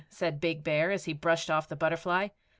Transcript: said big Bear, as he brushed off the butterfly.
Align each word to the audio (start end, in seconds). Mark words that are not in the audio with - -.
said 0.09 0.41
big 0.41 0.63
Bear, 0.63 0.89
as 0.89 1.05
he 1.05 1.13
brushed 1.13 1.47
off 1.47 1.67
the 1.67 1.75
butterfly. 1.75 2.29